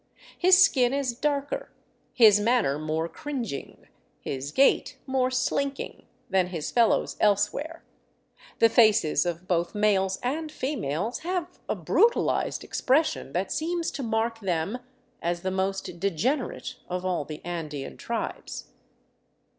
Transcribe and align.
His 0.35 0.57
skin 0.65 0.93
is 0.95 1.13
darker, 1.13 1.69
his 2.11 2.39
manner 2.39 2.79
more 2.79 3.07
cringing, 3.07 3.85
his 4.19 4.51
gait 4.51 4.97
more 5.05 5.29
slinking, 5.29 6.07
than 6.27 6.47
his 6.47 6.71
fellows 6.71 7.15
elsewhere; 7.19 7.83
the 8.57 8.67
faces 8.67 9.27
of 9.27 9.47
both 9.47 9.75
males 9.75 10.17
and 10.23 10.51
females 10.51 11.19
have 11.19 11.59
a 11.69 11.75
brutalized 11.75 12.63
expression 12.63 13.33
that 13.33 13.51
seems 13.51 13.91
to 13.91 14.01
mark 14.01 14.39
them 14.39 14.79
as 15.21 15.43
the 15.43 15.51
most 15.51 15.99
degenerate 15.99 16.77
of 16.89 17.05
all 17.05 17.23
the 17.23 17.39
Andean 17.45 17.95
tribes. 17.95 18.69